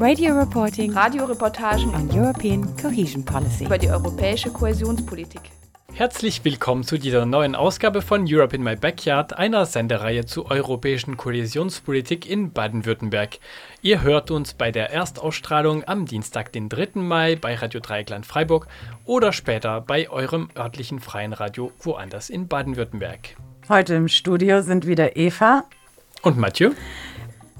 [0.00, 3.64] Radio reporting Radioreportagen on European cohesion policy.
[3.64, 5.40] über die europäische Kohäsionspolitik.
[5.92, 11.16] Herzlich willkommen zu dieser neuen Ausgabe von Europe in My Backyard, einer Sendereihe zur europäischen
[11.16, 13.38] Kohäsionspolitik in Baden-Württemberg.
[13.82, 17.00] Ihr hört uns bei der Erstausstrahlung am Dienstag, den 3.
[17.00, 18.66] Mai bei Radio Dreieckland Freiburg
[19.04, 23.36] oder später bei eurem örtlichen freien Radio woanders in Baden-Württemberg.
[23.68, 25.62] Heute im Studio sind wieder Eva.
[26.22, 26.72] Und Mathieu?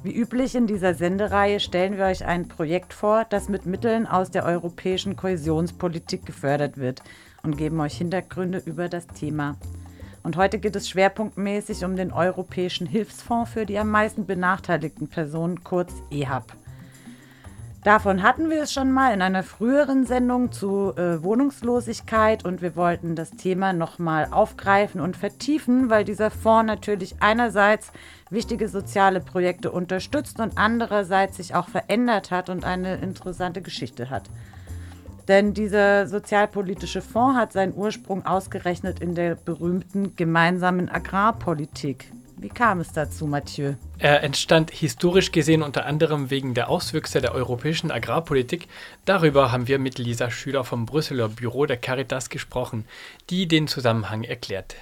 [0.04, 4.30] Wie üblich in dieser Sendereihe stellen wir euch ein Projekt vor, das mit Mitteln aus
[4.30, 7.02] der europäischen Kohäsionspolitik gefördert wird
[7.42, 9.56] und geben euch Hintergründe über das Thema.
[10.22, 15.64] Und heute geht es schwerpunktmäßig um den Europäischen Hilfsfonds für die am meisten benachteiligten Personen,
[15.64, 16.52] kurz EHAB.
[17.84, 22.76] Davon hatten wir es schon mal in einer früheren Sendung zu äh, Wohnungslosigkeit und wir
[22.76, 27.92] wollten das Thema nochmal aufgreifen und vertiefen, weil dieser Fonds natürlich einerseits
[28.30, 34.30] wichtige soziale Projekte unterstützt und andererseits sich auch verändert hat und eine interessante Geschichte hat.
[35.28, 42.10] Denn dieser sozialpolitische Fonds hat seinen Ursprung ausgerechnet in der berühmten gemeinsamen Agrarpolitik.
[42.44, 43.72] Wie kam es dazu, Mathieu?
[43.98, 48.68] Er entstand historisch gesehen unter anderem wegen der Auswüchse der europäischen Agrarpolitik.
[49.06, 52.84] Darüber haben wir mit Lisa Schüler vom Brüsseler Büro der Caritas gesprochen,
[53.30, 54.76] die den Zusammenhang erklärt.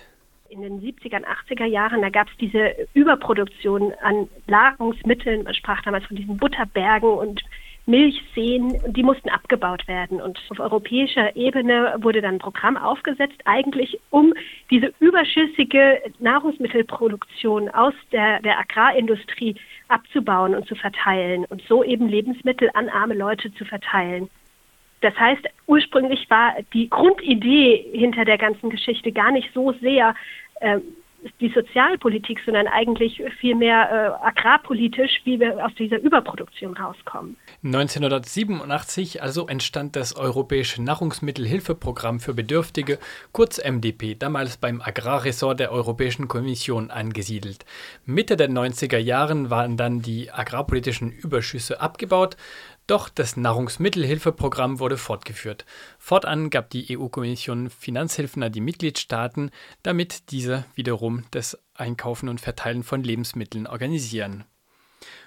[0.48, 5.44] in den 70er und 80er Jahren, da gab es diese Überproduktion an Nahrungsmitteln.
[5.44, 7.42] Man sprach damals von diesen Butterbergen und
[7.86, 10.20] Milchseen, die mussten abgebaut werden.
[10.20, 14.32] Und auf europäischer Ebene wurde dann ein Programm aufgesetzt, eigentlich um
[14.70, 19.56] diese überschüssige Nahrungsmittelproduktion aus der, der Agrarindustrie
[19.88, 24.30] abzubauen und zu verteilen und so eben Lebensmittel an arme Leute zu verteilen.
[25.00, 30.14] Das heißt, ursprünglich war die Grundidee hinter der ganzen Geschichte gar nicht so sehr
[30.60, 30.78] äh,
[31.40, 37.36] die Sozialpolitik, sondern eigentlich vielmehr äh, agrarpolitisch, wie wir aus dieser Überproduktion rauskommen.
[37.64, 42.98] 1987 also entstand das Europäische Nahrungsmittelhilfeprogramm für Bedürftige,
[43.32, 47.64] kurz MDP, damals beim Agrarressort der Europäischen Kommission angesiedelt.
[48.04, 52.36] Mitte der 90er Jahren waren dann die agrarpolitischen Überschüsse abgebaut,
[52.92, 55.64] doch das Nahrungsmittelhilfeprogramm wurde fortgeführt.
[55.98, 59.50] Fortan gab die EU-Kommission Finanzhilfen an die Mitgliedstaaten,
[59.82, 64.44] damit diese wiederum das Einkaufen und Verteilen von Lebensmitteln organisieren.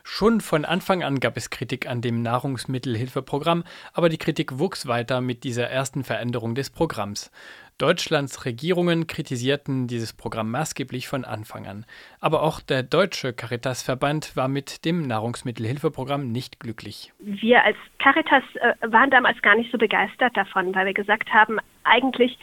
[0.04, 3.64] Schon von Anfang an gab es Kritik an dem Nahrungsmittelhilfeprogramm,
[3.94, 7.32] aber die Kritik wuchs weiter mit dieser ersten Veränderung des Programms.
[7.78, 11.86] Deutschlands Regierungen kritisierten dieses Programm maßgeblich von Anfang an.
[12.22, 17.12] Aber auch der deutsche Caritasverband war mit dem Nahrungsmittelhilfeprogramm nicht glücklich.
[17.20, 21.58] Wir als Caritas äh, waren damals gar nicht so begeistert davon, weil wir gesagt haben,
[21.84, 22.38] eigentlich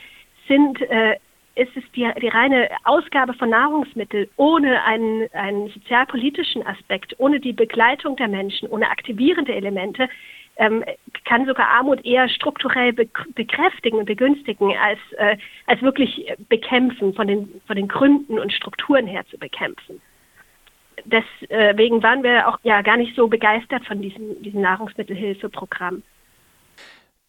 [0.49, 1.17] sind äh,
[1.55, 7.53] ist es die, die reine Ausgabe von Nahrungsmitteln ohne einen, einen sozialpolitischen Aspekt, ohne die
[7.53, 10.09] Begleitung der Menschen, ohne aktivierende Elemente,
[10.57, 10.85] ähm,
[11.25, 15.37] kann sogar Armut eher strukturell be bekräftigen und begünstigen, als, äh,
[15.67, 20.01] als wirklich bekämpfen, von den, von den Gründen und Strukturen her zu bekämpfen.
[21.05, 26.03] Deswegen waren wir auch ja gar nicht so begeistert von diesem, diesem Nahrungsmittelhilfeprogramm.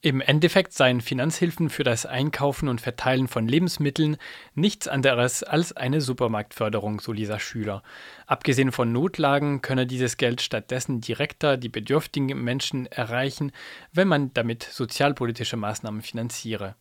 [0.06, 4.18] Im Endeffekt seien Finanzhilfen für das Einkaufen und Verteilen von Lebensmitteln
[4.54, 7.84] nichts anderes als eine Supermarktförderung, so Lisa Schüler.
[8.28, 13.54] Abgesehen von Notlagen könne dieses Geld stattdessen direkter die bedürftigen Menschen erreichen,
[13.94, 16.76] wenn man damit sozialpolitische Maßnahmen finanziere.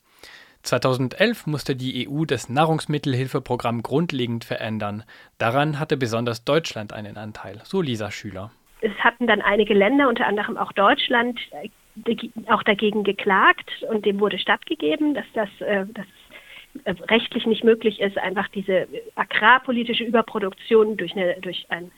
[0.64, 5.04] 2011 musste die EU das Nahrungsmittelhilfeprogramm grundlegend verändern.
[5.38, 8.50] Daran hatte besonders Deutschland einen Anteil, so Lisa Schüler.
[8.80, 11.38] Es hatten dann einige Länder, unter anderem auch Deutschland,
[12.48, 16.06] auch dagegen geklagt und dem wurde stattgegeben, dass das äh, dass
[16.84, 21.90] es rechtlich nicht möglich ist, einfach diese agrarpolitische Überproduktion durch, eine, durch ein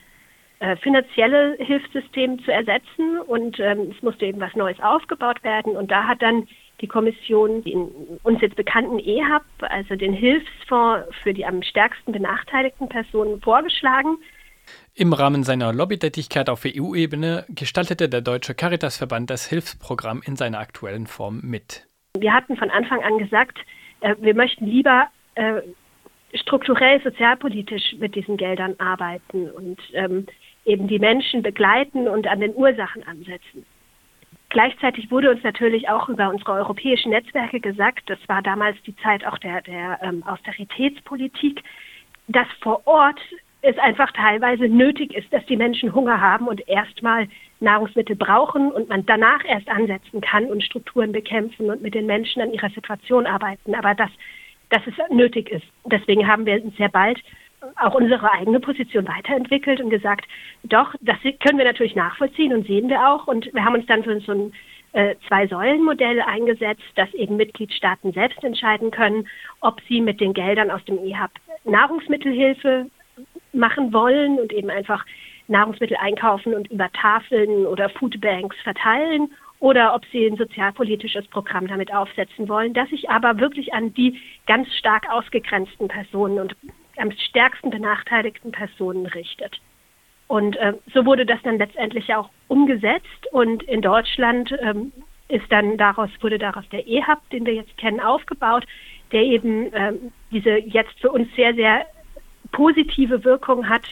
[0.61, 3.21] äh, finanzielles Hilfssystem zu ersetzen.
[3.27, 5.77] Und ähm, es musste eben was Neues aufgebaut werden.
[5.77, 6.49] Und da hat dann
[6.81, 7.89] die Kommission den
[8.25, 14.19] uns jetzt bekannten EHAB, also den Hilfsfonds für die am stärksten benachteiligten Personen, vorgeschlagen.
[14.97, 21.09] Im Rahmen seiner Lobbytätigkeit auf EU-Ebene gestaltete der Deutsche Caritasverband das Hilfsprogramm in seiner aktuellen
[21.09, 21.85] Form mit.
[22.17, 23.59] Wir hatten von Anfang an gesagt,
[24.03, 25.63] äh, wir möchten lieber äh,
[26.35, 30.27] strukturell sozialpolitisch mit diesen Geldern arbeiten und ähm,
[30.65, 33.67] eben die Menschen begleiten und an den Ursachen ansetzen.
[34.51, 39.27] Gleichzeitig wurde uns natürlich auch über unsere europäischen Netzwerke gesagt, das war damals die Zeit
[39.27, 41.65] auch der, der ähm, Austeritätspolitik,
[42.29, 43.19] dass vor Ort
[43.65, 47.29] es einfach teilweise nötig ist, dass die Menschen Hunger haben und erstmal
[47.61, 52.43] Nahrungsmittel brauchen und man danach erst ansetzen kann und Strukturen bekämpfen und mit den Menschen
[52.43, 53.75] an ihrer Situation arbeiten.
[53.75, 54.11] Aber dass,
[54.69, 55.65] dass es nötig ist.
[55.87, 57.19] Deswegen haben wir sehr bald
[57.77, 60.27] auch unsere eigene Position weiterentwickelt und gesagt,
[60.65, 63.27] doch, das können wir natürlich nachvollziehen und sehen wir auch.
[63.27, 64.53] Und wir haben uns dann für so ein
[64.93, 69.27] äh, Zwei-Säulen-Modell eingesetzt, dass eben Mitgliedstaaten selbst entscheiden können,
[69.61, 71.31] ob sie mit den Geldern aus dem EHAB
[71.65, 72.91] Nahrungsmittelhilfe
[73.55, 75.05] machen wollen und eben einfach
[75.49, 79.31] Nahrungsmittel einkaufen und über Tafeln oder Foodbanks verteilen
[79.61, 84.21] oder ob sie ein sozialpolitisches Programm damit aufsetzen wollen, das sich aber wirklich an die
[84.47, 86.57] ganz stark ausgegrenzten Personen und
[86.97, 89.61] am stärksten benachteiligten Personen richtet.
[90.27, 94.93] Und äh, so wurde das dann letztendlich auch umgesetzt und in Deutschland ähm,
[95.29, 98.65] ist dann daraus wurde daraus der EHAB, den wir jetzt kennen, aufgebaut,
[99.13, 101.87] der eben ähm, diese jetzt für uns sehr sehr
[102.53, 103.83] positive Wirkung hat,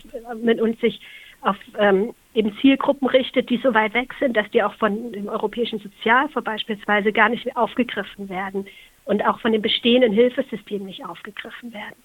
[0.43, 1.00] mit uns sich
[1.43, 5.28] auf ähm, eben Zielgruppen richtet, die so weit weg sind, dass die auch von dem
[5.28, 8.66] Europäischen Sozialfonds beispielsweise gar nicht aufgegriffen werden
[9.04, 11.96] und auch von den bestehenden Hilfesystemen nicht aufgegriffen werden.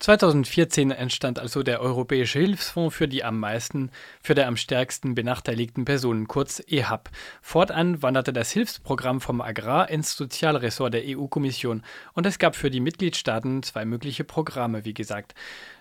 [0.00, 3.90] 2014 entstand also der Europäische Hilfsfonds für die am meisten,
[4.22, 7.10] für die am stärksten benachteiligten Personen, kurz EHAB.
[7.42, 12.80] Fortan wanderte das Hilfsprogramm vom Agrar ins Sozialressort der EU-Kommission und es gab für die
[12.80, 15.34] Mitgliedstaaten zwei mögliche Programme, wie gesagt.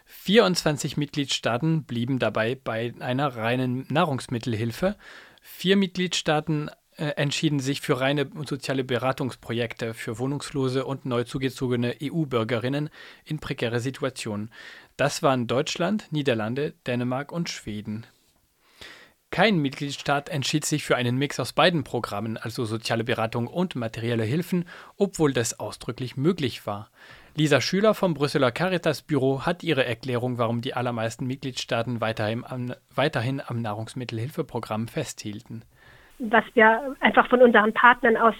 [0.05, 4.95] 24 Mitgliedstaaten blieben dabei bei einer reinen Nahrungsmittelhilfe.
[5.43, 12.89] Vier Mitgliedstaaten entschieden sich für reine soziale Beratungsprojekte für wohnungslose und neu zugezogene EU-Bürgerinnen
[13.23, 14.51] in prekäre Situationen.
[14.97, 18.07] Das waren Deutschland, Niederlande, Dänemark und Schweden.
[19.29, 24.23] Kein Mitgliedstaat entschied sich für einen Mix aus beiden Programmen, also soziale Beratung und materielle
[24.23, 24.65] Hilfen,
[24.95, 26.89] obwohl das ausdrücklich möglich war.
[27.35, 32.73] Lisa Schüler vom Brüsseler Caritas Büro hat ihre Erklärung, warum die allermeisten Mitgliedstaaten weiterhin am,
[32.95, 35.63] weiterhin am Nahrungsmittelhilfeprogramm festhielten
[36.19, 38.35] was wir einfach von unseren Partnern aus,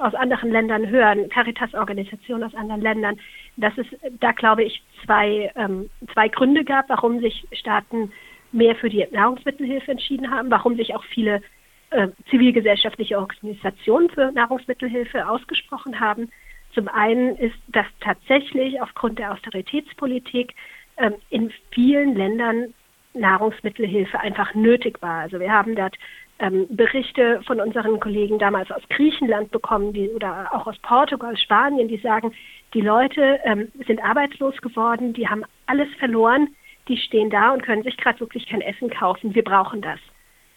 [0.00, 3.20] aus anderen Ländern hören, Caritas-Organisationen aus anderen Ländern,
[3.56, 3.86] dass es
[4.20, 8.10] da, glaube ich, zwei, ähm, zwei Gründe gab, warum sich Staaten
[8.52, 11.42] mehr für die Nahrungsmittelhilfe entschieden haben, warum sich auch viele
[11.90, 16.30] äh, zivilgesellschaftliche Organisationen für Nahrungsmittelhilfe ausgesprochen haben.
[16.72, 20.54] Zum einen ist, dass tatsächlich aufgrund der Austeritätspolitik
[20.96, 22.72] ähm, in vielen Ländern
[23.12, 25.20] Nahrungsmittelhilfe einfach nötig war.
[25.20, 25.96] Also wir haben dort
[26.40, 31.88] ähm, Berichte von unseren Kollegen damals aus Griechenland bekommen die, oder auch aus Portugal, Spanien,
[31.88, 32.32] die sagen,
[32.74, 36.48] die Leute ähm, sind arbeitslos geworden, die haben alles verloren,
[36.88, 39.34] die stehen da und können sich gerade wirklich kein Essen kaufen.
[39.34, 40.00] Wir brauchen das.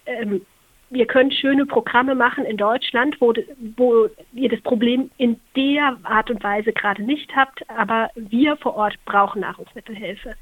[0.06, 0.42] Ähm,
[0.90, 3.34] wir können schöne Programme machen in Deutschland, wo,
[3.76, 8.76] wo ihr das Problem in der Art und Weise gerade nicht habt, aber wir vor
[8.76, 10.34] Ort brauchen Nahrungsmittelhilfe.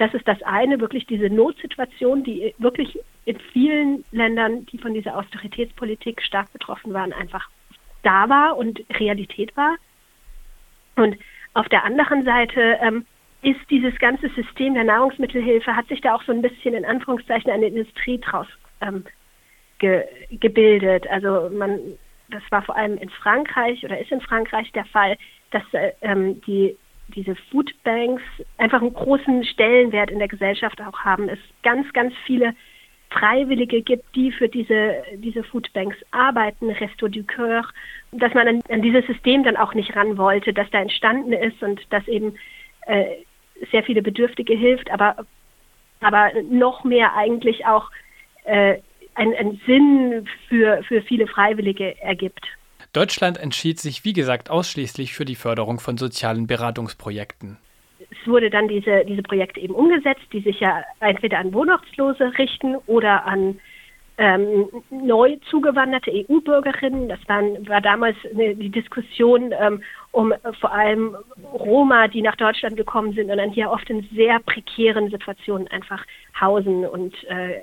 [0.00, 5.14] Das ist das eine, wirklich diese Notsituation, die wirklich in vielen Ländern, die von dieser
[5.14, 7.50] Austeritätspolitik stark betroffen waren, einfach
[8.02, 9.76] da war und Realität war.
[10.96, 11.18] Und
[11.52, 13.04] auf der anderen Seite ähm,
[13.42, 17.50] ist dieses ganze System der Nahrungsmittelhilfe, hat sich da auch so ein bisschen in Anführungszeichen
[17.50, 18.46] eine Industrie draus
[18.80, 19.04] ähm,
[19.80, 21.06] ge gebildet.
[21.08, 21.78] Also man,
[22.30, 25.18] das war vor allem in Frankreich oder ist in Frankreich der Fall,
[25.50, 26.74] dass äh, ähm, die
[27.10, 28.22] diese Foodbanks
[28.58, 31.28] einfach einen großen Stellenwert in der Gesellschaft auch haben.
[31.28, 32.54] Es ganz, ganz viele
[33.10, 37.66] Freiwillige gibt, die für diese, diese Foodbanks arbeiten, Resto du Coeur,
[38.12, 41.60] dass man an, an, dieses System dann auch nicht ran wollte, das da entstanden ist
[41.62, 42.36] und das eben
[42.86, 43.16] äh,
[43.72, 45.26] sehr viele Bedürftige hilft, aber,
[46.00, 47.90] aber noch mehr eigentlich auch
[48.44, 48.78] äh,
[49.14, 52.46] einen Sinn für, für viele Freiwillige ergibt.
[52.92, 57.56] Deutschland entschied sich, wie gesagt, ausschließlich für die Förderung von sozialen Beratungsprojekten.
[58.10, 62.76] Es wurde dann diese, diese Projekte eben umgesetzt, die sich ja entweder an Wohnungslose richten
[62.86, 63.60] oder an
[64.18, 67.08] ähm, neu zugewanderte EU-Bürgerinnen.
[67.08, 71.16] Das waren, war damals eine, die Diskussion ähm, um vor allem
[71.52, 76.04] Roma, die nach Deutschland gekommen sind und dann hier oft in sehr prekären Situationen einfach
[76.40, 77.60] hausen und äh,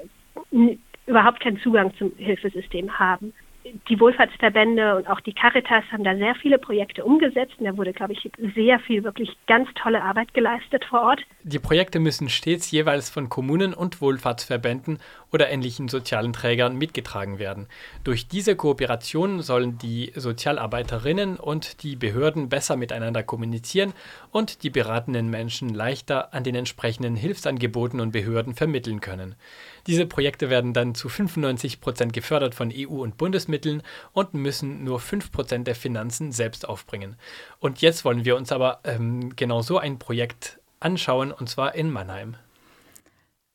[1.06, 3.34] überhaupt keinen Zugang zum Hilfesystem haben
[3.90, 7.54] die Wohlfahrtsverbände und auch die Caritas haben da sehr viele Projekte umgesetzt.
[7.60, 11.22] Und da wurde, glaube ich, sehr viel wirklich ganz tolle Arbeit geleistet vor Ort.
[11.44, 15.00] Die Projekte müssen stets jeweils von Kommunen und Wohlfahrtsverbänden
[15.32, 17.68] oder ähnlichen sozialen Trägern mitgetragen werden.
[18.04, 23.94] Durch diese Kooperation sollen die Sozialarbeiterinnen und die Behörden besser miteinander kommunizieren
[24.32, 29.36] und die beratenden Menschen leichter an den entsprechenden Hilfsangeboten und Behörden vermitteln können.
[29.88, 35.00] Diese Projekte werden dann zu 95 Prozent gefördert von EU- und Bundesmitteln und müssen nur
[35.00, 37.16] 5 Prozent der Finanzen selbst aufbringen.
[37.60, 41.90] Und jetzt wollen wir uns aber ähm, genau so ein Projekt anschauen, und zwar in
[41.90, 42.36] Mannheim.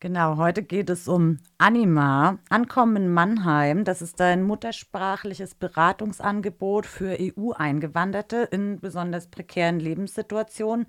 [0.01, 3.85] Genau, heute geht es um Anima, Ankommen in Mannheim.
[3.85, 10.87] Das ist ein muttersprachliches Beratungsangebot für EU-Eingewanderte in besonders prekären Lebenssituationen.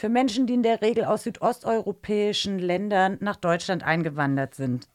[0.00, 4.88] Für Menschen, die in der Regel aus südosteuropäischen Ländern nach Deutschland eingewandert sind.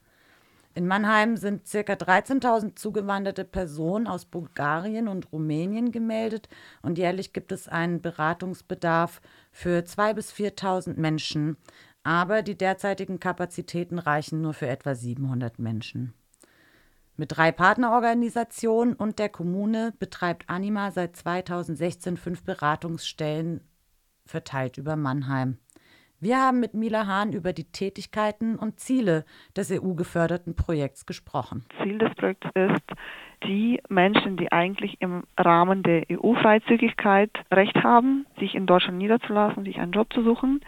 [0.73, 1.77] In Mannheim sind ca.
[1.93, 6.49] 13.000 zugewanderte Personen aus Bulgarien und Rumänien gemeldet
[6.81, 9.21] und jährlich gibt es einen Beratungsbedarf
[9.51, 11.57] für 2.000 bis 4.000 Menschen
[12.01, 16.15] aber die derzeitigen Kapazitäten reichen nur für etwa 700 Menschen.
[17.15, 23.61] Mit drei Partnerorganisationen und der Kommune betreibt Anima seit 2016 fünf Beratungsstellen
[24.25, 25.57] verteilt über Mannheim.
[26.21, 31.65] Wir haben mit Mila Hahn über die Tätigkeiten und Ziele des EU-geförderten Projekts gesprochen.
[31.83, 32.83] Ziel des Projekts ist,
[33.43, 39.77] die Menschen, die eigentlich im Rahmen der EU-Freizügigkeit Recht haben, sich in Deutschland niederzulassen, sich
[39.77, 40.61] einen Job zu suchen,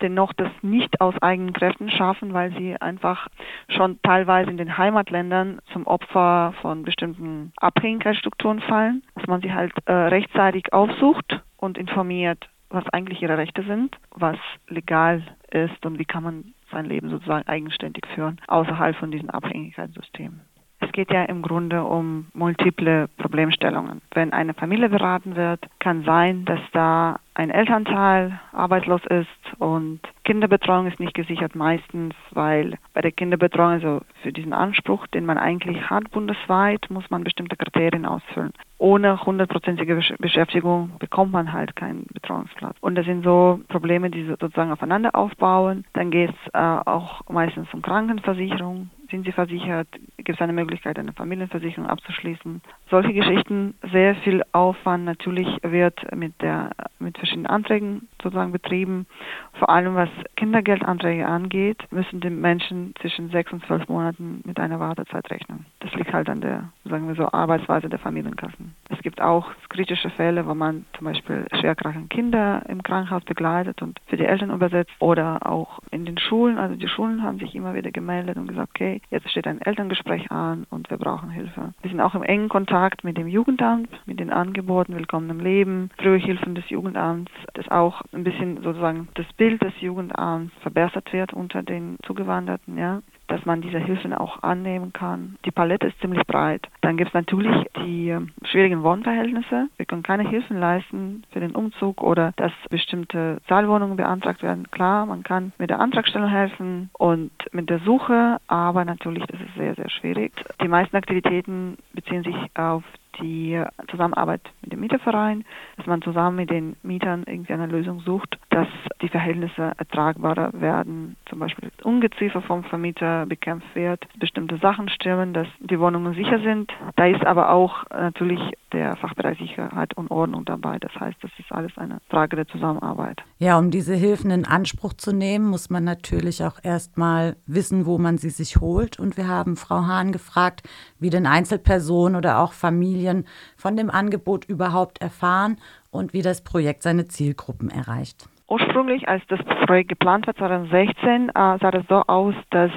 [0.00, 3.28] dennoch das nicht aus eigenen Kräften schaffen, weil sie einfach
[3.68, 9.72] schon teilweise in den Heimatländern zum Opfer von bestimmten Abhängigkeitsstrukturen fallen, dass man sie halt
[9.84, 14.36] äh, rechtzeitig aufsucht und informiert, was eigentlich ihre Rechte sind, was
[14.68, 20.40] legal ist und wie kann man sein Leben sozusagen eigenständig führen, außerhalb von diesen Abhängigkeitssystemen.
[20.88, 24.00] Es geht ja im Grunde um multiple Problemstellungen.
[24.14, 30.86] Wenn eine Familie beraten wird, kann sein, dass da ein Elternteil arbeitslos ist und Kinderbetreuung
[30.86, 35.88] ist nicht gesichert meistens, weil bei der Kinderbetreuung, also für diesen Anspruch, den man eigentlich
[35.90, 38.52] hat bundesweit, muss man bestimmte Kriterien ausfüllen.
[38.78, 42.76] Ohne hundertprozentige Beschäftigung bekommt man halt keinen Betreuungsplatz.
[42.80, 45.84] Und das sind so Probleme, die sozusagen aufeinander aufbauen.
[45.92, 49.88] Dann geht es äh, auch meistens um Krankenversicherung, sind sie versichert?
[50.16, 52.60] Gibt es eine Möglichkeit, eine Familienversicherung abzuschließen?
[52.90, 59.06] Solche Geschichten, sehr viel Aufwand natürlich wird mit der mit verschiedenen Anträgen sozusagen betrieben.
[59.54, 64.80] Vor allem was Kindergeldanträge angeht, müssen die Menschen zwischen sechs und zwölf Monaten mit einer
[64.80, 65.66] Wartezeit rechnen.
[65.80, 68.74] Das liegt halt an der, sagen wir so, Arbeitsweise der Familienkassen.
[68.98, 74.00] Es gibt auch kritische Fälle, wo man zum Beispiel schwerkranke Kinder im Krankenhaus begleitet und
[74.06, 76.58] für die Eltern übersetzt oder auch in den Schulen.
[76.58, 80.32] Also die Schulen haben sich immer wieder gemeldet und gesagt, okay, jetzt steht ein Elterngespräch
[80.32, 81.74] an und wir brauchen Hilfe.
[81.80, 85.90] Wir sind auch im engen Kontakt mit dem Jugendamt, mit den Angeboten Willkommen im Leben,
[85.98, 91.32] frühe Hilfen des Jugendamts, das auch ein bisschen sozusagen das Bild des Jugendamts verbessert wird
[91.32, 95.36] unter den Zugewanderten, ja dass man diese Hilfen auch annehmen kann.
[95.44, 96.66] Die Palette ist ziemlich breit.
[96.80, 97.54] Dann gibt es natürlich
[97.84, 99.68] die ähm, schwierigen Wohnverhältnisse.
[99.76, 104.70] Wir können keine Hilfen leisten für den Umzug oder dass bestimmte Zahlwohnungen beantragt werden.
[104.70, 109.54] Klar, man kann mit der Antragstellung helfen und mit der Suche, aber natürlich ist es
[109.56, 110.32] sehr, sehr schwierig.
[110.62, 112.82] Die meisten Aktivitäten beziehen sich auf
[113.20, 115.44] die Zusammenarbeit mit dem Mieterverein,
[115.76, 118.68] dass man zusammen mit den Mietern irgendwie eine Lösung sucht, dass
[119.02, 125.48] die Verhältnisse ertragbarer werden, zum Beispiel Ungeziefer vom Vermieter bekämpft wird, bestimmte Sachen stimmen, dass
[125.60, 126.72] die Wohnungen sicher sind.
[126.96, 128.40] Da ist aber auch natürlich
[128.72, 130.78] der Fachbereich Sicherheit und Ordnung dabei.
[130.78, 133.22] Das heißt, das ist alles eine Frage der Zusammenarbeit.
[133.38, 137.98] Ja, um diese Hilfen in Anspruch zu nehmen, muss man natürlich auch erstmal wissen, wo
[137.98, 138.98] man sie sich holt.
[138.98, 140.62] Und wir haben Frau Hahn gefragt,
[140.98, 145.56] wie denn Einzelpersonen oder auch Familien von dem Angebot überhaupt erfahren
[145.90, 148.28] und wie das Projekt seine Zielgruppen erreicht.
[148.48, 152.70] Ursprünglich, als das Projekt geplant war, 2016, äh, sah das so aus, dass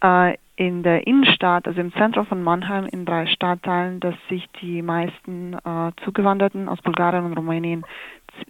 [0.00, 4.82] äh, in der Innenstadt, also im Zentrum von Mannheim, in drei Stadtteilen, dass sich die
[4.82, 7.84] meisten äh, Zugewanderten aus Bulgarien und Rumänien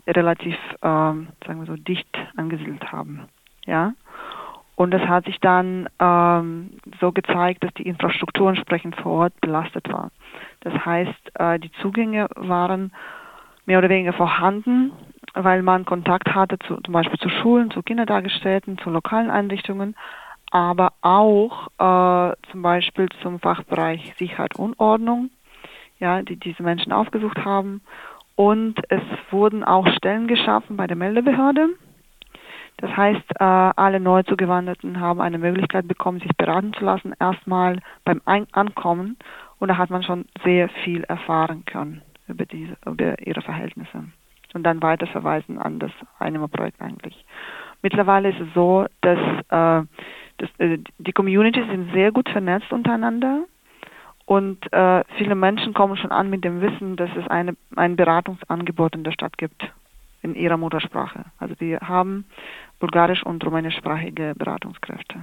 [0.06, 3.28] relativ, äh, sagen wir so, dicht angesiedelt haben.
[3.66, 3.92] Ja.
[4.74, 9.92] Und das hat sich dann ähm, so gezeigt, dass die Infrastruktur entsprechend vor Ort belastet
[9.92, 10.10] war.
[10.60, 12.92] Das heißt, äh, die Zugänge waren
[13.64, 14.92] mehr oder weniger vorhanden,
[15.34, 19.94] weil man Kontakt hatte zu, zum Beispiel zu Schulen, zu Kindertagesstätten, zu lokalen Einrichtungen,
[20.52, 25.30] aber auch äh, zum Beispiel zum Fachbereich Sicherheit und Ordnung,
[25.98, 27.80] ja, die diese Menschen aufgesucht haben.
[28.36, 31.70] Und es wurden auch Stellen geschaffen bei der Meldebehörde.
[32.76, 38.20] Das heißt, äh, alle Neuzugewanderten haben eine Möglichkeit bekommen, sich beraten zu lassen, erstmal beim
[38.26, 39.16] Ein Ankommen.
[39.58, 44.04] Und da hat man schon sehr viel erfahren können über, diese, über ihre Verhältnisse.
[44.52, 47.24] Und dann weiterverweisen an das Einnehmerprojekt eigentlich.
[47.80, 49.18] Mittlerweile ist es so, dass
[49.48, 49.86] äh,
[50.38, 53.44] das, äh, die Communities sind sehr gut vernetzt untereinander
[54.24, 58.94] und äh, viele Menschen kommen schon an mit dem Wissen, dass es eine, ein Beratungsangebot
[58.94, 59.70] in der Stadt gibt
[60.22, 61.24] in ihrer Muttersprache.
[61.38, 62.24] Also die haben
[62.78, 65.20] bulgarisch und rumänischsprachige Beratungskräfte.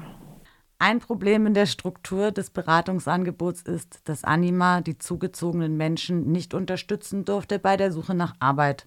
[0.82, 7.26] Ein Problem in der Struktur des Beratungsangebots ist, dass Anima die zugezogenen Menschen nicht unterstützen
[7.26, 8.86] durfte bei der Suche nach Arbeit.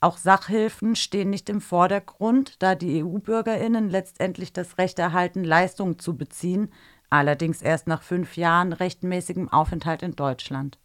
[0.00, 6.16] Auch Sachhilfen stehen nicht im Vordergrund, da die EU-Bürgerinnen letztendlich das Recht erhalten, Leistungen zu
[6.16, 6.72] beziehen,
[7.10, 10.78] allerdings erst nach fünf Jahren rechtmäßigem Aufenthalt in Deutschland.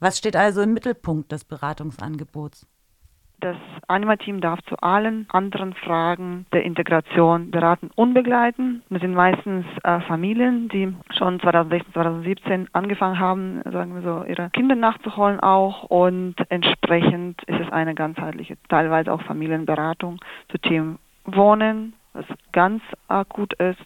[0.00, 2.66] Was steht also im Mittelpunkt des Beratungsangebots?
[3.40, 3.56] Das
[3.88, 8.82] Anima-Team darf zu allen anderen Fragen der Integration beraten und begleiten.
[8.90, 14.50] Das sind meistens äh, Familien, die schon 2016, 2017 angefangen haben, sagen wir so, ihre
[14.50, 15.84] Kinder nachzuholen auch.
[15.84, 20.20] Und entsprechend ist es eine ganzheitliche, teilweise auch Familienberatung
[20.50, 23.80] zu Themen Wohnen, was ganz akut ist,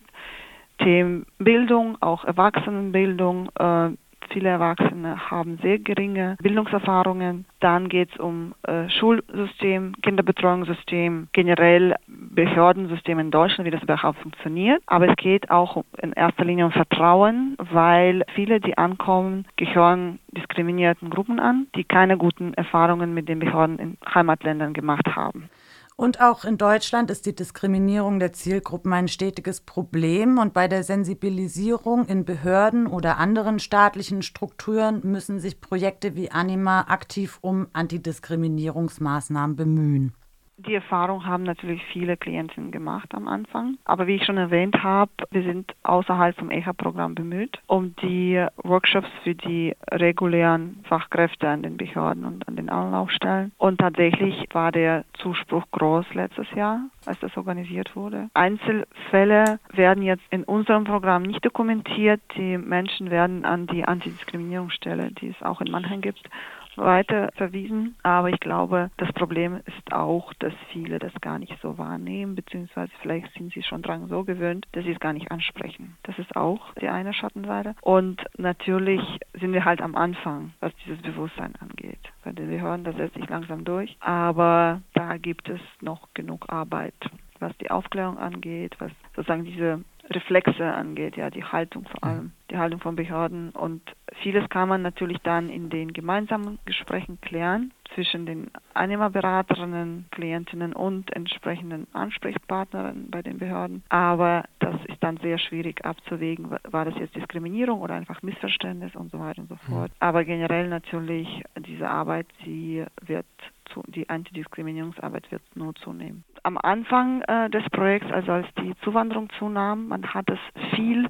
[0.79, 3.91] Themen Bildung, auch Erwachsenenbildung, äh,
[4.31, 7.45] Viele Erwachsene haben sehr geringe Bildungserfahrungen.
[7.61, 14.83] Dann geht es um äh, Schulsystem, Kinderbetreuungssystem, generell Behördensystem in Deutschland, wie das überhaupt funktioniert.
[14.87, 21.11] Aber es geht auch in erster Linie um Vertrauen, weil viele, die ankommen, gehören diskriminierten
[21.11, 25.49] Gruppen an, die keine guten Erfahrungen mit den Behörden in Heimatländern gemacht haben.
[25.97, 30.39] Und auch in Deutschland ist die Diskriminierung der Zielgruppen ein stetiges Problem.
[30.39, 36.83] Und bei der Sensibilisierung in Behörden oder anderen staatlichen Strukturen müssen sich Projekte wie Anima
[36.89, 40.15] aktiv um Antidiskriminierungsmaßnahmen bemühen.
[40.57, 43.77] Die Erfahrung haben natürlich viele Klientinnen gemacht am Anfang.
[43.85, 49.09] Aber wie ich schon erwähnt habe, wir sind außerhalb vom EHA-Programm bemüht, um die Workshops
[49.25, 53.51] für die regulären Fachkräfte an den Behörden und an den Anlaufstellen.
[53.59, 58.29] Und tatsächlich war der Zuspruch groß letztes Jahr, als das organisiert wurde.
[58.35, 62.21] Einzelfälle werden jetzt in unserem Programm nicht dokumentiert.
[62.37, 66.31] Die Menschen werden an die Antidiskriminierungsstelle, die es auch in Mannheim gibt,
[66.77, 67.97] weiter verwiesen.
[68.03, 72.93] Aber ich glaube, das Problem ist auch, dass viele das gar nicht so wahrnehmen, beziehungsweise
[73.01, 75.97] vielleicht sind sie schon dran so gewöhnt, dass sie es gar nicht ansprechen.
[76.03, 77.75] Das ist auch die eine Schattenseite.
[77.81, 79.01] Und natürlich
[79.39, 81.99] sind wir halt am Anfang, was dieses Bewusstsein angeht.
[82.25, 83.97] Weil wir hören, das setzt sich langsam durch.
[84.01, 86.95] Aber da gibt es noch genug Arbeit,
[87.39, 92.59] was die Aufklärung angeht, was sozusagen diese Reflexe angeht, ja, die Haltung vor allem, die
[92.59, 93.51] Haltung von Behörden.
[93.51, 93.83] Und
[94.23, 101.15] vieles kann man natürlich dann in den gemeinsamen Gesprächen klären zwischen den Einnehmerberaterinnen, Klientinnen und
[101.15, 103.83] entsprechenden Ansprechpartnerinnen bei den Behörden.
[103.89, 109.11] Aber das ist dann sehr schwierig abzuwägen, war das jetzt Diskriminierung oder einfach Missverständnis und
[109.13, 109.93] so weiter und so fort.
[110.01, 113.27] Aber generell natürlich diese Arbeit, sie wird
[113.73, 116.25] zu, die Antidiskriminierungsarbeit wird nur zunehmen.
[116.43, 120.39] Am Anfang äh, des Projekts, also als die Zuwanderung zunahm, man hat es
[120.75, 121.09] viel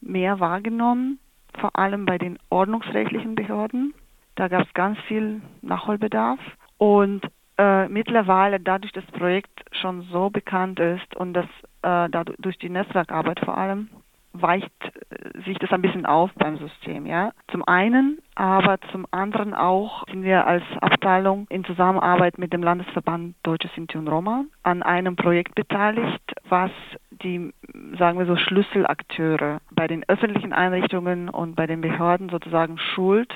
[0.00, 1.18] mehr wahrgenommen,
[1.58, 3.94] vor allem bei den ordnungsrechtlichen Behörden.
[4.34, 6.40] Da gab es ganz viel Nachholbedarf.
[6.78, 7.22] Und
[7.58, 11.46] äh, mittlerweile, dadurch, dass das Projekt schon so bekannt ist und dass
[11.82, 13.88] äh, dadurch, durch die Netzwerkarbeit vor allem,
[14.32, 14.72] weicht
[15.10, 17.32] äh, sich das ein bisschen auf beim System, ja.
[17.50, 23.36] Zum einen, aber zum anderen auch sind wir als Abteilung in Zusammenarbeit mit dem Landesverband
[23.42, 26.70] Deutsche Sinti und Roma an einem Projekt beteiligt, was
[27.22, 27.52] die,
[27.98, 33.32] sagen wir so, Schlüsselakteure bei den öffentlichen Einrichtungen und bei den Behörden sozusagen schult,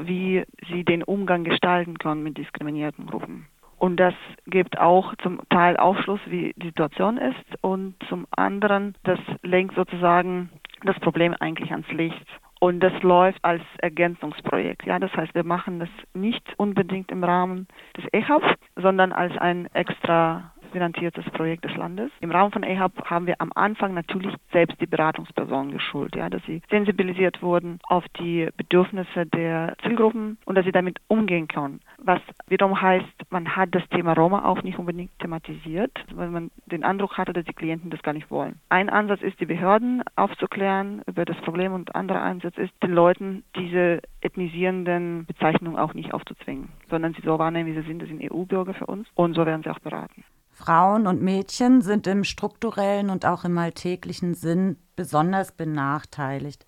[0.00, 3.46] wie sie den Umgang gestalten können mit diskriminierten Gruppen.
[3.78, 4.14] Und das
[4.46, 10.50] gibt auch zum Teil Aufschluss, wie die Situation ist und zum anderen, das lenkt sozusagen
[10.82, 12.26] das Problem eigentlich ans Licht.
[12.60, 14.84] Und das läuft als Ergänzungsprojekt.
[14.84, 19.68] Ja, das heißt, wir machen das nicht unbedingt im Rahmen des EHAB, sondern als ein
[19.74, 22.10] extra finanziertes Projekt des Landes.
[22.20, 26.42] Im Rahmen von EHAB haben wir am Anfang natürlich selbst die Beratungspersonen geschult, ja, dass
[26.44, 31.80] sie sensibilisiert wurden auf die Bedürfnisse der Zielgruppen und dass sie damit umgehen können.
[31.98, 36.84] Was wiederum heißt, man hat das Thema Roma auch nicht unbedingt thematisiert, weil man den
[36.84, 38.60] Eindruck hatte, dass die Klienten das gar nicht wollen.
[38.68, 42.92] Ein Ansatz ist, die Behörden aufzuklären über das Problem und ein anderer Ansatz ist, den
[42.92, 48.00] Leuten diese ethnisierenden Bezeichnungen auch nicht aufzuzwingen, sondern sie so wahrnehmen, wie sie sind.
[48.00, 50.24] Das sind EU-Bürger für uns und so werden sie auch beraten.
[50.58, 56.66] Frauen und Mädchen sind im strukturellen und auch im alltäglichen Sinn besonders benachteiligt.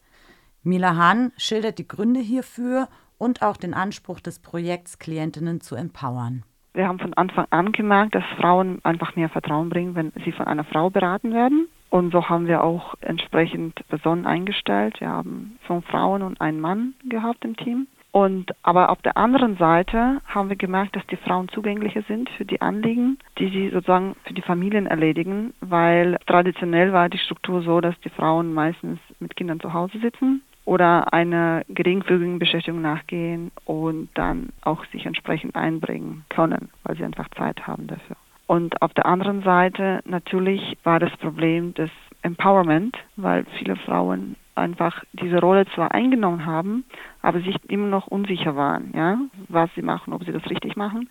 [0.63, 6.45] Mila Hahn schildert die Gründe hierfür und auch den Anspruch des Projekts, Klientinnen zu empowern.
[6.73, 10.47] Wir haben von Anfang an gemerkt, dass Frauen einfach mehr Vertrauen bringen, wenn sie von
[10.47, 11.67] einer Frau beraten werden.
[11.91, 15.01] Und so haben wir auch entsprechend Personen eingestellt.
[15.01, 17.89] Wir haben fünf Frauen und einen Mann gehabt im Team.
[18.13, 22.45] Und aber auf der anderen Seite haben wir gemerkt, dass die Frauen zugänglicher sind für
[22.45, 27.81] die Anliegen, die sie sozusagen für die Familien erledigen, weil traditionell war die Struktur so,
[27.81, 34.09] dass die Frauen meistens mit Kindern zu Hause sitzen oder einer geringfügigen Beschäftigung nachgehen und
[34.15, 38.17] dann auch sich entsprechend einbringen können, weil sie einfach Zeit haben dafür.
[38.47, 41.91] Und auf der anderen Seite natürlich war das Problem, dass
[42.23, 46.85] Empowerment, weil viele Frauen einfach diese Rolle zwar eingenommen haben,
[47.23, 49.19] aber sich immer noch unsicher waren, ja,
[49.49, 51.09] was sie machen, ob sie das richtig machen.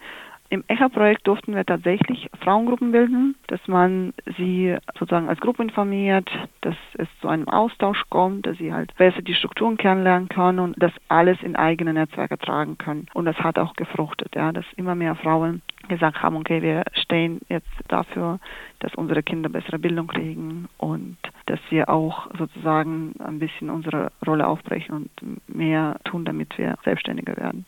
[0.51, 6.27] Im ECHA-Projekt durften wir tatsächlich Frauengruppen bilden, dass man sie sozusagen als Gruppe informiert,
[6.61, 10.75] dass es zu einem Austausch kommt, dass sie halt besser die Strukturen kennenlernen können und
[10.81, 13.05] das alles in eigene Netzwerke tragen können.
[13.13, 17.41] Und das hat auch gefruchtet, ja, dass immer mehr Frauen gesagt haben, okay, wir stehen
[17.47, 18.39] jetzt dafür,
[18.79, 24.47] dass unsere Kinder bessere Bildung kriegen und dass wir auch sozusagen ein bisschen unsere Rolle
[24.47, 27.65] aufbrechen und mehr tun, damit wir selbstständiger werden.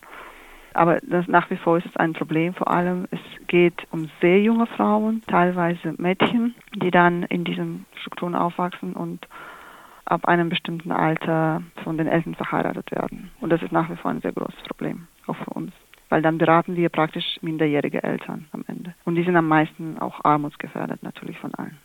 [0.73, 2.53] Aber das, nach wie vor ist es ein Problem.
[2.53, 8.35] Vor allem, es geht um sehr junge Frauen, teilweise Mädchen, die dann in diesen Strukturen
[8.35, 9.27] aufwachsen und
[10.05, 13.31] ab einem bestimmten Alter von den Eltern verheiratet werden.
[13.39, 15.71] Und das ist nach wie vor ein sehr großes Problem, auch für uns.
[16.09, 18.93] Weil dann beraten wir praktisch minderjährige Eltern am Ende.
[19.05, 21.77] Und die sind am meisten auch armutsgefährdet natürlich von allen.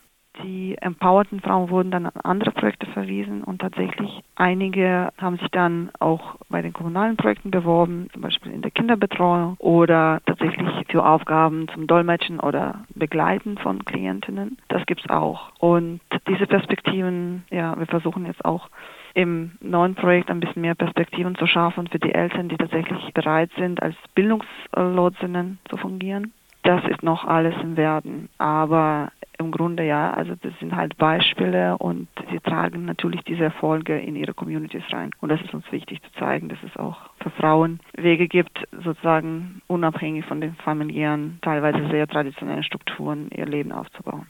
[0.43, 5.91] Die empowerten Frauen wurden dann an andere Projekte verwiesen und tatsächlich einige haben sich dann
[5.99, 11.69] auch bei den kommunalen Projekten beworben, zum Beispiel in der Kinderbetreuung oder tatsächlich für Aufgaben
[11.73, 14.59] zum Dolmetschen oder Begleiten von Klientinnen.
[14.69, 15.51] Das gibt es auch.
[15.59, 18.69] Und diese Perspektiven, ja, wir versuchen jetzt auch
[19.15, 23.51] im neuen Projekt ein bisschen mehr Perspektiven zu schaffen für die Eltern, die tatsächlich bereit
[23.57, 26.33] sind, als Bildungslotsinnen zu fungieren.
[26.67, 28.29] Das ist noch alles im Werden.
[28.39, 33.97] Aber im Grunde ja, also das sind halt Beispiele und sie tragen natürlich diese Erfolge
[33.97, 35.11] in ihre Communities rein.
[35.21, 39.63] Und das ist uns wichtig zu zeigen, dass es auch für Frauen Wege gibt, sozusagen
[39.69, 44.27] unabhängig von den familiären, teilweise sehr traditionellen Strukturen ihr Leben aufzubauen.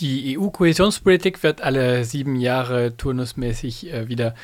[0.00, 4.34] Die EU-Kohäsionspolitik wird alle sieben Jahre turnusmäßig äh, wieder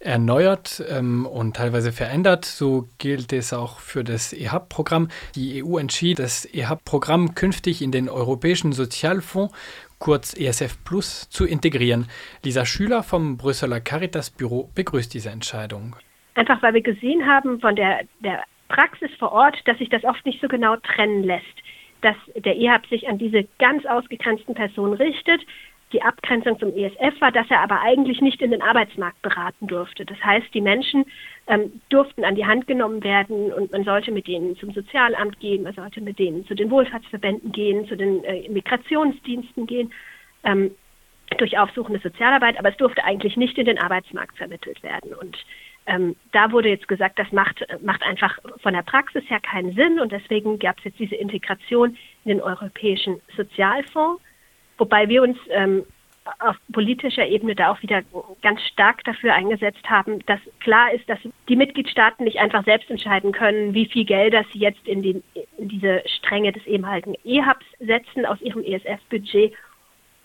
[0.00, 2.46] erneuert ähm, und teilweise verändert.
[2.46, 5.08] So gilt es auch für das EHAB-Programm.
[5.34, 9.54] Die EU entschied, das EHAB-Programm künftig in den Europäischen Sozialfonds,
[9.98, 12.06] kurz ESF Plus, zu integrieren.
[12.42, 15.94] Lisa Schüler vom Brüsseler Caritas-Büro begrüßt diese Entscheidung.
[16.36, 20.24] Einfach weil wir gesehen haben von der, der Praxis vor Ort, dass sich das oft
[20.24, 21.61] nicht so genau trennen lässt.
[22.02, 25.40] Dass der EHAB sich an diese ganz ausgegrenzten Personen richtet,
[25.92, 30.04] die Abgrenzung zum ESF war, dass er aber eigentlich nicht in den Arbeitsmarkt beraten durfte.
[30.04, 31.04] Das heißt, die Menschen
[31.46, 35.62] ähm, durften an die Hand genommen werden und man sollte mit denen zum Sozialamt gehen,
[35.62, 39.92] man sollte mit denen zu den Wohlfahrtsverbänden gehen, zu den äh, Migrationsdiensten gehen,
[40.44, 40.70] ähm,
[41.38, 45.14] durch aufsuchende Sozialarbeit, aber es durfte eigentlich nicht in den Arbeitsmarkt vermittelt werden.
[45.14, 45.36] Und
[45.86, 49.98] ähm, da wurde jetzt gesagt, das macht, macht einfach von der Praxis her keinen Sinn
[49.98, 54.22] und deswegen gab es jetzt diese Integration in den Europäischen Sozialfonds
[54.82, 55.84] Wobei wir uns ähm,
[56.40, 58.02] auf politischer Ebene da auch wieder
[58.42, 63.30] ganz stark dafür eingesetzt haben, dass klar ist, dass die Mitgliedstaaten nicht einfach selbst entscheiden
[63.30, 65.22] können, wie viel Gelder sie jetzt in, die,
[65.56, 68.26] in diese Stränge des ehemaligen EHABs setzen.
[68.26, 69.52] Aus ihrem ESF-Budget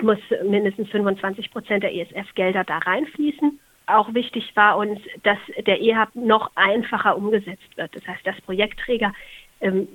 [0.02, 3.60] muss mindestens 25 Prozent der ESF-Gelder da reinfließen.
[3.88, 7.96] Auch wichtig war uns, dass der EHAB noch einfacher umgesetzt wird.
[7.96, 9.14] Das heißt, dass Projektträger
[9.62, 9.88] ähm,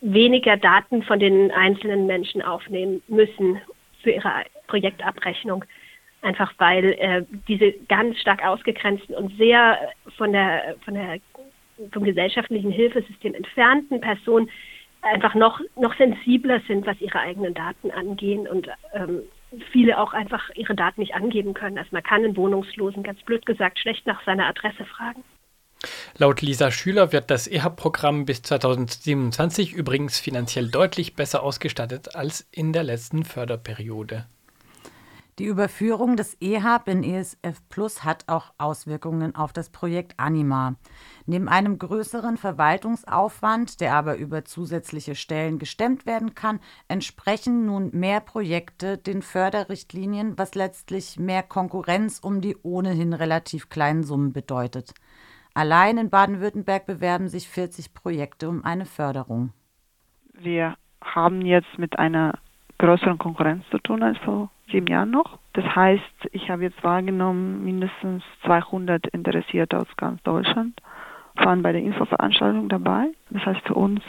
[0.00, 3.60] weniger Daten von den einzelnen Menschen aufnehmen müssen
[4.02, 5.64] für ihre Projektabrechnung.
[6.22, 9.78] Einfach weil äh, diese ganz stark ausgegrenzten und sehr
[10.16, 11.18] von der, von der,
[11.92, 14.48] vom gesellschaftlichen Hilfesystem entfernten Personen
[15.02, 19.22] einfach noch, noch sensibler sind, was ihre eigenen Daten angehen und ähm,
[19.72, 21.78] viele auch einfach ihre Daten nicht angeben können.
[21.78, 25.22] Also man kann einen Wohnungslosen, ganz blöd gesagt, schlecht nach seiner Adresse fragen.
[26.16, 32.72] Laut Lisa Schüler wird das EHAB-Programm bis 2027 übrigens finanziell deutlich besser ausgestattet als in
[32.72, 34.26] der letzten Förderperiode.
[35.38, 40.76] Die Überführung des EHAB in ESF Plus hat auch Auswirkungen auf das Projekt Anima.
[41.26, 48.20] Neben einem größeren Verwaltungsaufwand, der aber über zusätzliche Stellen gestemmt werden kann, entsprechen nun mehr
[48.20, 54.94] Projekte den Förderrichtlinien, was letztlich mehr Konkurrenz um die ohnehin relativ kleinen Summen bedeutet.
[55.52, 59.52] Allein in Baden-Württemberg bewerben sich 40 Projekte um eine Förderung.
[60.32, 62.38] Wir haben jetzt mit einer
[62.78, 65.38] größeren Konkurrenz zu tun als vor sieben Jahren noch.
[65.52, 66.02] Das heißt,
[66.32, 70.80] ich habe jetzt wahrgenommen, mindestens 200 Interessierte aus ganz Deutschland
[71.34, 73.08] waren bei der Infoveranstaltung dabei.
[73.30, 74.00] Das heißt für uns,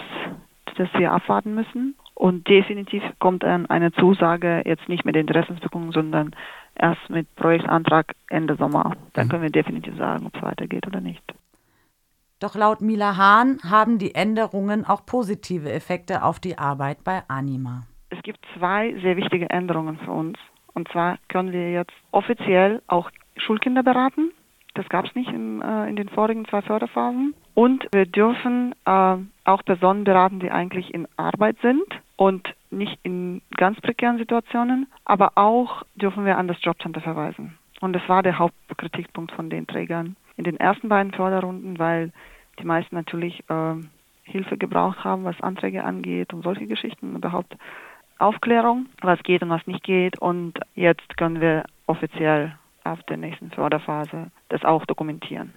[0.75, 1.95] dass wir abwarten müssen.
[2.13, 6.35] Und definitiv kommt dann eine Zusage jetzt nicht mit der Interessensbekundung, sondern
[6.73, 8.95] erst mit Projektantrag Ende Sommer.
[9.13, 9.29] Dann mhm.
[9.29, 11.23] können wir definitiv sagen, ob es weitergeht oder nicht.
[12.39, 17.83] Doch laut Mila Hahn haben die Änderungen auch positive Effekte auf die Arbeit bei Anima.
[18.09, 20.37] Es gibt zwei sehr wichtige Änderungen für uns.
[20.73, 24.31] Und zwar können wir jetzt offiziell auch Schulkinder beraten.
[24.75, 27.33] Das gab es nicht im, äh, in den vorigen zwei Förderphasen.
[27.55, 31.83] Und wir dürfen äh, auch Personen beraten, die eigentlich in Arbeit sind
[32.15, 37.57] und nicht in ganz prekären Situationen, aber auch dürfen wir an das Jobcenter verweisen.
[37.81, 42.11] Und das war der Hauptkritikpunkt von den Trägern in den ersten beiden Förderrunden, weil
[42.59, 43.75] die meisten natürlich äh,
[44.23, 47.55] Hilfe gebraucht haben, was Anträge angeht und solche Geschichten, überhaupt
[48.19, 50.19] Aufklärung, was geht und was nicht geht.
[50.19, 55.53] Und jetzt können wir offiziell auf der nächsten Förderphase das auch dokumentieren.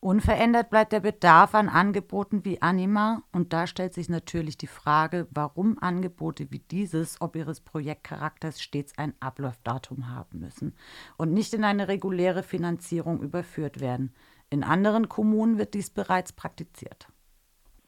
[0.00, 5.26] Unverändert bleibt der Bedarf an Angeboten wie Anima und da stellt sich natürlich die Frage,
[5.30, 10.76] warum Angebote wie dieses, ob ihres Projektcharakters stets ein Ablaufdatum haben müssen
[11.16, 14.14] und nicht in eine reguläre Finanzierung überführt werden.
[14.48, 17.08] In anderen Kommunen wird dies bereits praktiziert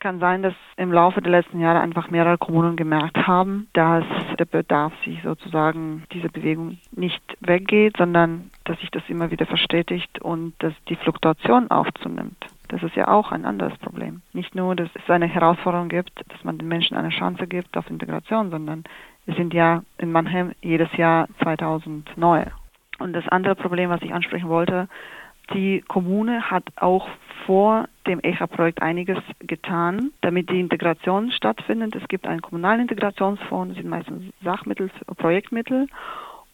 [0.00, 4.04] kann sein, dass im Laufe der letzten Jahre einfach mehrere Kommunen gemerkt haben, dass
[4.38, 10.20] der Bedarf sich sozusagen diese Bewegung nicht weggeht, sondern dass sich das immer wieder verstetigt
[10.20, 12.36] und dass die Fluktuation aufzunimmt.
[12.68, 14.20] Das ist ja auch ein anderes Problem.
[14.32, 17.88] Nicht nur, dass es eine Herausforderung gibt, dass man den Menschen eine Chance gibt auf
[17.90, 18.84] Integration, sondern
[19.26, 22.52] es sind ja in Mannheim jedes Jahr 2000 neue.
[22.98, 24.88] Und das andere Problem, was ich ansprechen wollte,
[25.54, 27.08] die Kommune hat auch
[27.46, 31.94] vor dem ECHA-Projekt einiges getan, damit die Integration stattfindet.
[31.96, 35.88] Es gibt einen kommunalen Integrationsfonds, das sind meistens Sachmittel, Projektmittel.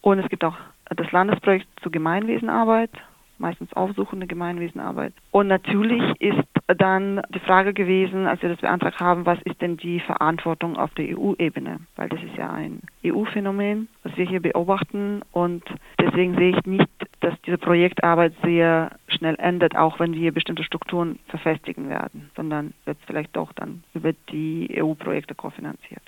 [0.01, 0.55] Und es gibt auch
[0.95, 2.91] das Landesprojekt zur Gemeinwesenarbeit,
[3.37, 5.13] meistens aufsuchende Gemeinwesenarbeit.
[5.31, 9.77] Und natürlich ist dann die Frage gewesen, als wir das beantragt haben, was ist denn
[9.77, 11.79] die Verantwortung auf der EU-Ebene?
[11.95, 15.21] Weil das ist ja ein EU-Phänomen, was wir hier beobachten.
[15.31, 15.63] Und
[15.99, 16.89] deswegen sehe ich nicht,
[17.25, 22.99] dass diese Projektarbeit sehr schnell endet, auch wenn wir bestimmte Strukturen verfestigen werden, sondern wird
[23.07, 26.03] vielleicht doch dann über die EU-Projekte kofinanziert.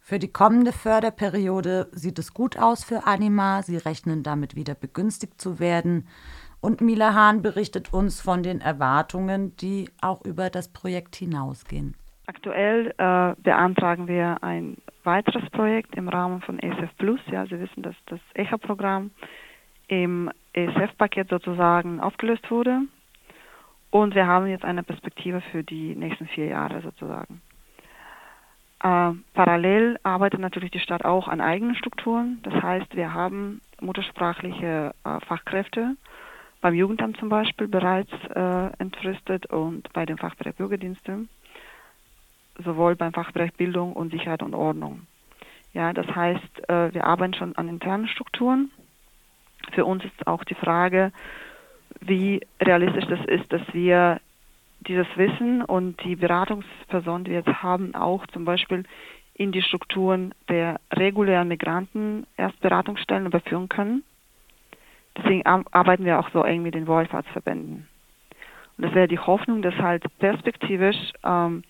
[0.00, 3.62] Für die kommende Förderperiode sieht es gut aus für Anima.
[3.62, 6.06] Sie rechnen damit wieder begünstigt zu werden.
[6.60, 11.94] Und Mila Hahn berichtet uns von den Erwartungen, die auch über das Projekt hinausgehen.
[12.26, 17.20] Aktuell äh, beantragen wir ein weiteres Projekt im Rahmen von ESF Plus.
[17.30, 19.10] Ja, Sie wissen, dass das ECHA-Programm
[19.92, 22.80] im ESF-Paket sozusagen aufgelöst wurde.
[23.90, 27.42] Und wir haben jetzt eine Perspektive für die nächsten vier Jahre sozusagen.
[28.82, 32.40] Äh, parallel arbeitet natürlich die Stadt auch an eigenen Strukturen.
[32.42, 35.96] Das heißt, wir haben muttersprachliche äh, Fachkräfte
[36.62, 41.26] beim Jugendamt zum Beispiel bereits äh, entfristet und bei dem Fachbereich Bürgerdienste,
[42.64, 45.02] sowohl beim Fachbereich Bildung und Sicherheit und Ordnung.
[45.74, 48.70] Ja, das heißt, äh, wir arbeiten schon an internen Strukturen.
[49.72, 51.12] Für uns ist auch die Frage,
[52.00, 54.20] wie realistisch das ist, dass wir
[54.80, 58.84] dieses Wissen und die Beratungspersonen, die wir jetzt haben, auch zum Beispiel
[59.34, 64.02] in die Strukturen der regulären Migranten erst Beratungsstellen überführen können.
[65.16, 67.86] Deswegen arbeiten wir auch so eng mit den Wohlfahrtsverbänden.
[68.76, 71.62] Und das wäre die Hoffnung, dass halt perspektivisch ähm,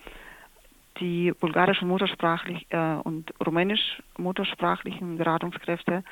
[1.00, 6.05] die bulgarischen muttersprachlich äh, und rumänisch muttersprachlichen Beratungskräfte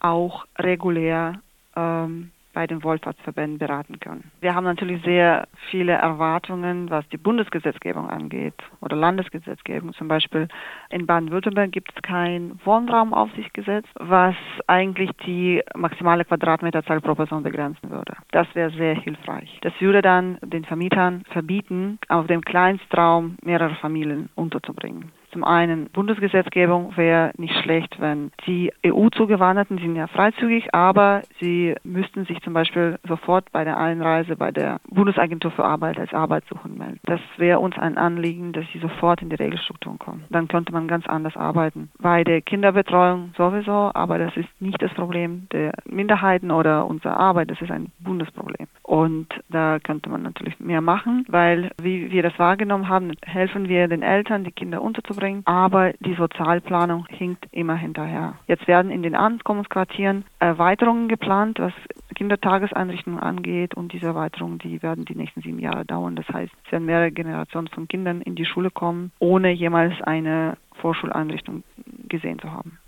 [0.00, 1.40] auch regulär
[1.76, 4.30] ähm, bei den Wohlfahrtsverbänden beraten können.
[4.40, 9.92] Wir haben natürlich sehr viele Erwartungen, was die Bundesgesetzgebung angeht oder Landesgesetzgebung.
[9.94, 10.48] Zum Beispiel
[10.90, 14.34] in Baden-Württemberg gibt es kein Wohnraumaufsichtsgesetz, was
[14.66, 18.16] eigentlich die maximale Quadratmeterzahl pro Person begrenzen würde.
[18.32, 19.58] Das wäre sehr hilfreich.
[19.62, 25.12] Das würde dann den Vermietern verbieten, auf dem Kleinstraum mehrere Familien unterzubringen.
[25.32, 32.24] Zum einen Bundesgesetzgebung wäre nicht schlecht, wenn die EU-Zugewanderten sind ja freizügig, aber sie müssten
[32.24, 37.00] sich zum Beispiel sofort bei der Einreise bei der Bundesagentur für Arbeit als Arbeitssuchend melden.
[37.04, 40.24] Das wäre uns ein Anliegen, dass sie sofort in die Regelstrukturen kommen.
[40.30, 41.90] Dann könnte man ganz anders arbeiten.
[41.98, 47.50] Bei der Kinderbetreuung sowieso, aber das ist nicht das Problem der Minderheiten oder unserer Arbeit,
[47.50, 48.66] das ist ein Bundesproblem.
[48.90, 53.86] Und da könnte man natürlich mehr machen, weil, wie wir das wahrgenommen haben, helfen wir
[53.86, 58.34] den Eltern, die Kinder unterzubringen aber die Sozialplanung hinkt immer hinterher.
[58.48, 61.72] Jetzt werden in den Ankommensquartieren Erweiterungen geplant, was
[62.16, 66.16] Kindertageseinrichtungen angeht und diese Erweiterungen, die werden die nächsten sieben Jahre dauern.
[66.16, 70.56] Das heißt, es werden mehrere Generationen von Kindern in die Schule kommen, ohne jemals eine
[70.80, 71.62] Vorschuleinrichtung
[72.08, 72.79] gesehen zu haben.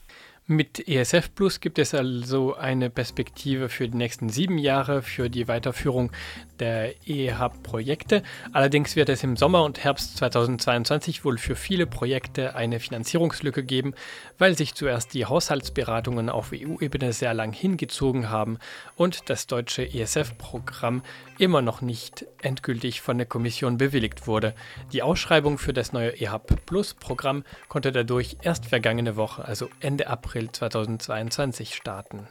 [0.48, 5.46] Mit ESF Plus gibt es also eine Perspektive für die nächsten sieben Jahre für die
[5.46, 6.10] Weiterführung
[6.58, 8.24] der EHAB-Projekte.
[8.52, 13.94] Allerdings wird es im Sommer und Herbst 2022 wohl für viele Projekte eine Finanzierungslücke geben,
[14.36, 18.58] weil sich zuerst die Haushaltsberatungen auf EU-Ebene sehr lang hingezogen haben
[18.96, 21.02] und das deutsche ESF-Programm
[21.42, 24.54] immer noch nicht endgültig von der Kommission bewilligt wurde.
[24.92, 30.32] Die Ausschreibung für das neue EHAB Plus-Programm konnte dadurch erst vergangene Woche, also Ende April,
[30.32, 32.26] April 2022 starten.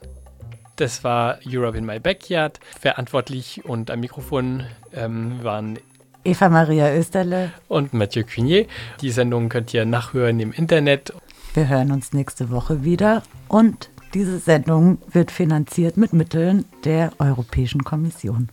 [0.78, 2.60] Das war Europe in My Backyard.
[2.80, 5.78] Verantwortlich und am Mikrofon ähm, waren
[6.24, 8.66] Eva Maria Österle und Mathieu Cunier.
[9.02, 11.14] Die Sendung könnt ihr nachhören im Internet
[11.54, 17.84] Wir hören uns nächste Woche wieder und diese Sendung wird finanziert mit Mitteln der Europäischen
[17.84, 18.50] Kommission.